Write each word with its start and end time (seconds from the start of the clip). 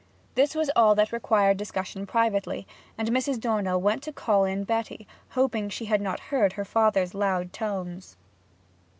This 0.33 0.55
was 0.55 0.71
all 0.75 0.95
that 0.95 1.11
required 1.11 1.57
discussion 1.57 2.07
privately, 2.07 2.65
and 2.97 3.09
Mrs. 3.11 3.39
Dornell 3.39 3.79
went 3.79 4.01
to 4.01 4.11
call 4.11 4.45
in 4.45 4.63
Betty, 4.63 5.05
hoping 5.37 5.65
that 5.65 5.73
she 5.73 5.85
had 5.85 6.01
not 6.01 6.19
heard 6.33 6.53
her 6.53 6.65
father's 6.65 7.13
loud 7.13 7.53
tones. 7.53 8.17